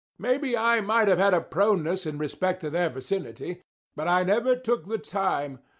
Maybe 0.17 0.57
I 0.57 0.81
might 0.81 1.07
have 1.09 1.19
had 1.19 1.35
a 1.35 1.41
proneness 1.41 2.07
in 2.07 2.17
respect 2.17 2.61
to 2.61 2.71
their 2.71 2.89
vicinity, 2.89 3.61
but 3.95 4.07
I 4.07 4.23
never 4.23 4.55
took 4.55 4.87
the 4.87 4.97
time. 4.97 5.59